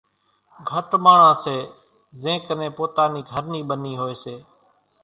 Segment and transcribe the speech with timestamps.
[0.69, 1.57] گھٽ ماڻۿان سي
[2.21, 4.35] زين ڪنين پوتا نِي گھر نِي ٻنِي هوئيَ سي۔